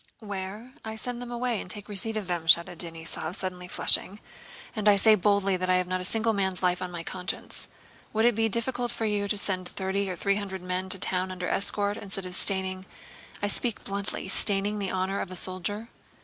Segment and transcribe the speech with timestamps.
[0.17, 0.73] "Where?
[0.83, 4.19] I send them away and take a weceipt for them," shouted Denísov, suddenly flushing.
[4.75, 7.67] "And I say boldly that I have not a single man's life on my conscience.
[8.11, 11.31] Would it be difficult for you to send thirty or thwee hundwed men to town
[11.31, 15.89] under escort, instead of staining—I speak bluntly—staining the honor of a soldier?"